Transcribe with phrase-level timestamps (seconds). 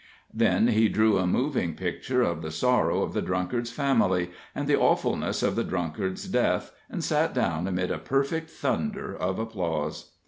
[0.33, 4.75] Then he drew a moving picture of the sorrow of the drunkard's family and the
[4.79, 10.09] awfulness of the drunkard's death, and sat down amid a perfect thunder of applause.